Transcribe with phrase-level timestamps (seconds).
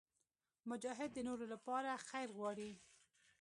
[0.69, 2.71] مجاهد د نورو لپاره خیر غواړي.